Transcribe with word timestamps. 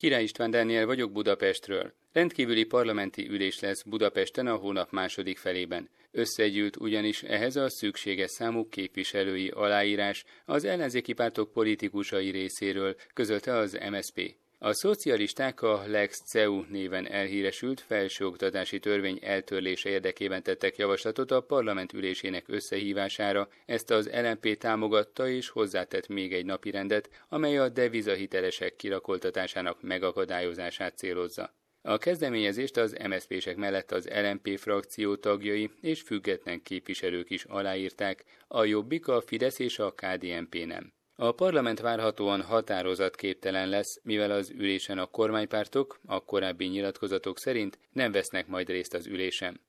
Király 0.00 0.22
István 0.22 0.50
Dániel 0.50 0.86
vagyok 0.86 1.12
Budapestről. 1.12 1.92
Rendkívüli 2.12 2.64
parlamenti 2.64 3.28
ülés 3.28 3.60
lesz 3.60 3.82
Budapesten 3.82 4.46
a 4.46 4.56
hónap 4.56 4.90
második 4.90 5.38
felében. 5.38 5.88
Összegyűlt 6.10 6.76
ugyanis 6.76 7.22
ehhez 7.22 7.56
a 7.56 7.68
szükséges 7.68 8.30
számú 8.30 8.68
képviselői 8.68 9.48
aláírás 9.48 10.24
az 10.44 10.64
ellenzéki 10.64 11.12
pártok 11.12 11.52
politikusai 11.52 12.30
részéről, 12.30 12.96
közölte 13.14 13.52
az 13.52 13.78
MSP. 13.90 14.34
A 14.62 14.72
szocialisták 14.72 15.62
a 15.62 15.82
Lex 15.86 16.22
CEU 16.24 16.64
néven 16.68 17.06
elhíresült 17.06 17.80
felsőoktatási 17.80 18.78
törvény 18.78 19.18
eltörlése 19.22 19.88
érdekében 19.88 20.42
tettek 20.42 20.76
javaslatot 20.76 21.30
a 21.30 21.40
parlament 21.40 21.92
ülésének 21.92 22.44
összehívására, 22.48 23.48
ezt 23.66 23.90
az 23.90 24.10
LNP 24.12 24.58
támogatta 24.58 25.28
és 25.28 25.48
hozzátett 25.48 26.08
még 26.08 26.32
egy 26.32 26.44
napirendet, 26.44 27.10
amely 27.28 27.58
a 27.58 27.68
devizahitelesek 27.68 28.76
kirakoltatásának 28.76 29.82
megakadályozását 29.82 30.96
célozza. 30.96 31.54
A 31.82 31.98
kezdeményezést 31.98 32.76
az 32.76 32.96
MSZP-sek 33.08 33.56
mellett 33.56 33.92
az 33.92 34.08
LNP 34.08 34.58
frakció 34.58 35.16
tagjai 35.16 35.70
és 35.80 36.00
független 36.00 36.62
képviselők 36.62 37.30
is 37.30 37.44
aláírták, 37.44 38.24
a 38.48 38.64
Jobbik, 38.64 39.08
a 39.08 39.20
Fidesz 39.20 39.58
és 39.58 39.78
a 39.78 39.94
KDNP 39.94 40.66
nem. 40.66 40.92
A 41.22 41.32
parlament 41.32 41.80
várhatóan 41.80 42.42
határozatképtelen 42.42 43.68
lesz, 43.68 44.00
mivel 44.02 44.30
az 44.30 44.50
ülésen 44.50 44.98
a 44.98 45.06
kormánypártok, 45.06 46.00
a 46.06 46.24
korábbi 46.24 46.66
nyilatkozatok 46.66 47.38
szerint 47.38 47.78
nem 47.92 48.12
vesznek 48.12 48.46
majd 48.46 48.68
részt 48.68 48.94
az 48.94 49.06
ülésen. 49.06 49.60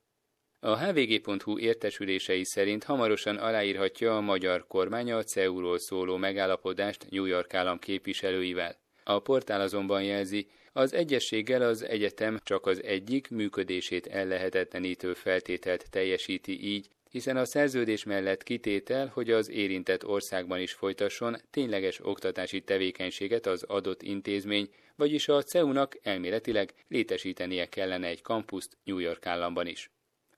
A 0.60 0.76
hvg.hu 0.78 1.58
értesülései 1.58 2.44
szerint 2.44 2.84
hamarosan 2.84 3.36
aláírhatja 3.36 4.16
a 4.16 4.20
magyar 4.20 4.66
kormány 4.66 5.12
a 5.12 5.22
CEU-ról 5.22 5.78
szóló 5.78 6.16
megállapodást 6.16 7.06
New 7.10 7.24
York 7.24 7.54
állam 7.54 7.78
képviselőivel. 7.78 8.76
A 9.04 9.18
portál 9.18 9.60
azonban 9.60 10.02
jelzi, 10.02 10.48
az 10.72 10.92
egyességgel 10.92 11.62
az 11.62 11.84
egyetem 11.84 12.38
csak 12.42 12.66
az 12.66 12.82
egyik 12.82 13.30
működését 13.30 14.06
ellehetetlenítő 14.06 15.14
feltételt 15.14 15.90
teljesíti 15.90 16.64
így, 16.64 16.88
hiszen 17.12 17.36
a 17.36 17.44
szerződés 17.44 18.04
mellett 18.04 18.42
kitétel, 18.42 19.06
hogy 19.06 19.30
az 19.30 19.50
érintett 19.50 20.06
országban 20.06 20.60
is 20.60 20.72
folytasson 20.72 21.36
tényleges 21.50 22.04
oktatási 22.04 22.60
tevékenységet 22.60 23.46
az 23.46 23.62
adott 23.62 24.02
intézmény, 24.02 24.68
vagyis 24.96 25.28
a 25.28 25.42
CEU-nak 25.42 25.98
elméletileg 26.02 26.74
létesítenie 26.88 27.66
kellene 27.66 28.06
egy 28.06 28.22
kampuszt 28.22 28.78
New 28.84 28.98
York 28.98 29.26
államban 29.26 29.66
is. 29.66 29.90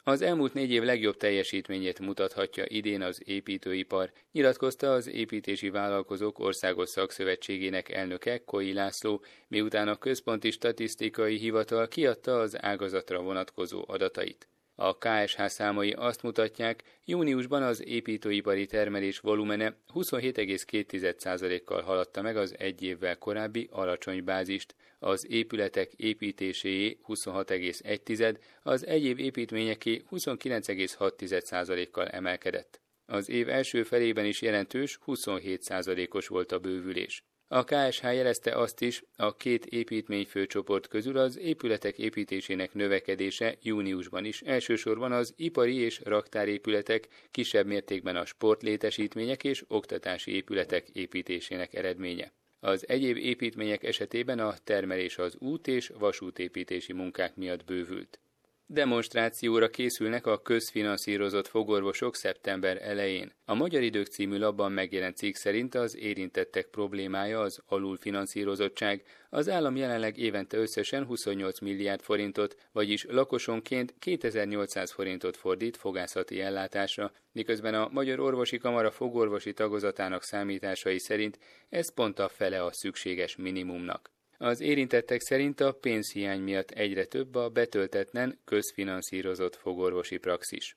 Az 0.06 0.22
elmúlt 0.22 0.54
négy 0.54 0.70
év 0.70 0.82
legjobb 0.82 1.16
teljesítményét 1.16 1.98
mutathatja 1.98 2.64
idén 2.66 3.02
az 3.02 3.22
építőipar, 3.24 4.12
nyilatkozta 4.32 4.92
az 4.92 5.08
Építési 5.08 5.70
Vállalkozók 5.70 6.38
Országos 6.38 6.88
Szakszövetségének 6.88 7.88
elnöke 7.88 8.44
Koi 8.44 8.72
László, 8.72 9.24
miután 9.48 9.88
a 9.88 9.98
Központi 9.98 10.50
Statisztikai 10.50 11.36
Hivatal 11.36 11.88
kiadta 11.88 12.40
az 12.40 12.62
ágazatra 12.62 13.22
vonatkozó 13.22 13.84
adatait. 13.86 14.48
A 14.76 14.98
KSH 14.98 15.46
számai 15.46 15.90
azt 15.90 16.22
mutatják, 16.22 16.82
júniusban 17.04 17.62
az 17.62 17.86
építőipari 17.86 18.66
termelés 18.66 19.18
volumene 19.18 19.76
27,2%-kal 19.94 21.82
haladta 21.82 22.22
meg 22.22 22.36
az 22.36 22.54
egy 22.58 22.82
évvel 22.82 23.18
korábbi 23.18 23.68
alacsony 23.70 24.24
bázist, 24.24 24.74
az 24.98 25.30
épületek 25.30 25.92
építéséé 25.92 26.98
26,1%, 27.08 28.38
az 28.62 28.86
egyéb 28.86 29.18
építményeké 29.18 30.02
29,6%-kal 30.10 32.08
emelkedett. 32.08 32.80
Az 33.06 33.28
év 33.28 33.48
első 33.48 33.82
felében 33.82 34.24
is 34.24 34.42
jelentős 34.42 34.98
27%-os 35.06 36.26
volt 36.26 36.52
a 36.52 36.58
bővülés. 36.58 37.24
A 37.48 37.64
KSH 37.64 38.02
jelezte 38.02 38.56
azt 38.56 38.80
is, 38.80 39.02
a 39.16 39.36
két 39.36 39.66
építményfőcsoport 39.66 40.88
közül 40.88 41.18
az 41.18 41.38
épületek 41.38 41.98
építésének 41.98 42.74
növekedése 42.74 43.54
júniusban 43.62 44.24
is 44.24 44.42
elsősorban 44.42 45.12
az 45.12 45.32
ipari 45.36 45.76
és 45.76 46.00
raktárépületek, 46.04 47.08
kisebb 47.30 47.66
mértékben 47.66 48.16
a 48.16 48.24
sportlétesítmények 48.24 49.44
és 49.44 49.64
oktatási 49.68 50.34
épületek 50.34 50.88
építésének 50.88 51.74
eredménye. 51.74 52.32
Az 52.60 52.88
egyéb 52.88 53.16
építmények 53.16 53.82
esetében 53.82 54.38
a 54.38 54.54
termelés 54.64 55.18
az 55.18 55.36
út- 55.38 55.66
és 55.66 55.88
vasútépítési 55.98 56.92
munkák 56.92 57.36
miatt 57.36 57.64
bővült. 57.64 58.18
Demonstrációra 58.66 59.68
készülnek 59.68 60.26
a 60.26 60.42
közfinanszírozott 60.42 61.46
fogorvosok 61.48 62.16
szeptember 62.16 62.82
elején. 62.82 63.32
A 63.44 63.54
Magyar 63.54 63.82
Idők 63.82 64.06
című 64.06 64.38
labban 64.38 64.72
megjelent 64.72 65.16
cikk 65.16 65.34
szerint 65.34 65.74
az 65.74 65.96
érintettek 65.96 66.66
problémája 66.66 67.40
az 67.40 67.62
alulfinanszírozottság. 67.66 69.02
Az 69.30 69.48
állam 69.48 69.76
jelenleg 69.76 70.18
évente 70.18 70.56
összesen 70.56 71.04
28 71.04 71.60
milliárd 71.60 72.00
forintot, 72.00 72.56
vagyis 72.72 73.04
lakosonként 73.08 73.94
2800 73.98 74.92
forintot 74.92 75.36
fordít 75.36 75.76
fogászati 75.76 76.40
ellátásra, 76.40 77.12
miközben 77.32 77.74
a 77.74 77.88
Magyar 77.92 78.20
Orvosi 78.20 78.58
Kamara 78.58 78.90
fogorvosi 78.90 79.52
tagozatának 79.52 80.22
számításai 80.22 80.98
szerint 80.98 81.38
ez 81.68 81.94
pont 81.94 82.18
a 82.18 82.28
fele 82.28 82.64
a 82.64 82.72
szükséges 82.72 83.36
minimumnak. 83.36 84.12
Az 84.38 84.60
érintettek 84.60 85.20
szerint 85.20 85.60
a 85.60 85.72
pénzhiány 85.72 86.40
miatt 86.40 86.70
egyre 86.70 87.04
több 87.04 87.34
a 87.34 87.48
betöltetlen, 87.48 88.38
közfinanszírozott 88.44 89.56
fogorvosi 89.56 90.16
praxis. 90.16 90.76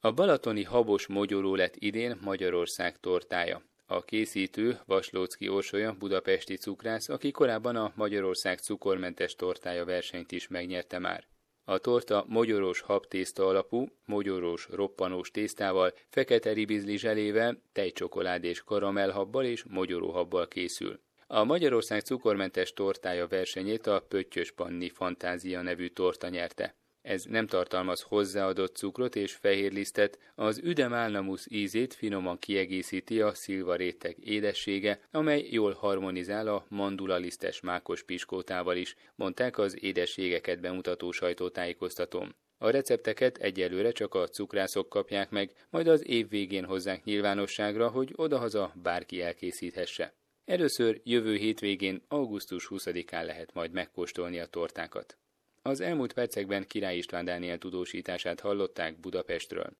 A 0.00 0.12
balatoni 0.12 0.62
habos 0.62 1.06
mogyoró 1.06 1.54
lett 1.54 1.76
idén 1.76 2.18
Magyarország 2.20 3.00
tortája. 3.00 3.62
A 3.86 4.04
készítő 4.04 4.78
Vaslócki 4.86 5.48
Orsolya 5.48 5.92
budapesti 5.92 6.56
cukrász, 6.56 7.08
aki 7.08 7.30
korábban 7.30 7.76
a 7.76 7.92
Magyarország 7.96 8.58
cukormentes 8.58 9.34
tortája 9.34 9.84
versenyt 9.84 10.32
is 10.32 10.48
megnyerte 10.48 10.98
már. 10.98 11.26
A 11.64 11.78
torta 11.78 12.24
mogyorós 12.28 12.80
habtészta 12.80 13.46
alapú, 13.46 13.86
mogyorós 14.04 14.68
roppanós 14.70 15.30
tésztával, 15.30 15.92
fekete 16.08 16.52
ribizli 16.52 16.98
zselével, 16.98 17.62
tejcsokolád 17.72 18.44
és 18.44 18.62
karamellhabbal 18.62 19.44
és 19.44 19.64
mogyoróhabbal 19.64 20.48
készül. 20.48 21.00
A 21.30 21.44
Magyarország 21.44 22.00
cukormentes 22.00 22.72
tortája 22.72 23.26
versenyét 23.26 23.86
a 23.86 24.04
Pöttyös 24.08 24.52
Panni 24.52 24.88
Fantázia 24.88 25.62
nevű 25.62 25.88
torta 25.88 26.28
nyerte. 26.28 26.74
Ez 27.02 27.24
nem 27.24 27.46
tartalmaz 27.46 28.00
hozzáadott 28.00 28.76
cukrot 28.76 29.16
és 29.16 29.34
fehérlisztet, 29.34 30.18
az 30.34 30.58
üdem 30.58 30.92
álnamusz 30.92 31.46
ízét 31.50 31.94
finoman 31.94 32.38
kiegészíti 32.38 33.20
a 33.20 33.34
szilva 33.34 33.74
réteg 33.74 34.16
édessége, 34.20 35.00
amely 35.10 35.46
jól 35.50 35.72
harmonizál 35.72 36.48
a 36.48 36.66
mandulalisztes 36.68 37.60
mákos 37.60 38.02
piskótával 38.02 38.76
is, 38.76 38.94
mondták 39.14 39.58
az 39.58 39.82
édességeket 39.82 40.60
bemutató 40.60 41.10
sajtótájékoztatón. 41.10 42.36
A 42.58 42.70
recepteket 42.70 43.38
egyelőre 43.38 43.92
csak 43.92 44.14
a 44.14 44.28
cukrászok 44.28 44.88
kapják 44.88 45.30
meg, 45.30 45.52
majd 45.70 45.86
az 45.86 46.08
év 46.08 46.28
végén 46.28 46.64
hozzák 46.64 47.04
nyilvánosságra, 47.04 47.88
hogy 47.88 48.12
odahaza 48.16 48.72
bárki 48.82 49.22
elkészíthesse. 49.22 50.12
Először 50.48 51.00
jövő 51.04 51.36
hétvégén, 51.36 52.02
augusztus 52.08 52.68
20-án 52.70 53.24
lehet 53.24 53.54
majd 53.54 53.72
megkóstolni 53.72 54.38
a 54.38 54.46
tortákat. 54.46 55.18
Az 55.62 55.80
elmúlt 55.80 56.12
percekben 56.12 56.66
Király 56.66 56.96
István 56.96 57.24
Dániel 57.24 57.58
tudósítását 57.58 58.40
hallották 58.40 59.00
Budapestről. 59.00 59.72